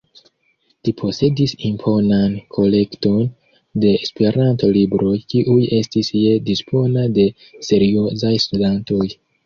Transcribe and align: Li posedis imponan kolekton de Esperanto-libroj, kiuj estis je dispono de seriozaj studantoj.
Li 0.87 0.93
posedis 1.01 1.53
imponan 1.69 2.33
kolekton 2.57 3.21
de 3.85 3.93
Esperanto-libroj, 3.99 5.15
kiuj 5.35 5.61
estis 5.85 6.13
je 6.25 6.35
dispono 6.51 7.09
de 7.21 7.31
seriozaj 7.73 8.39
studantoj. 8.49 9.05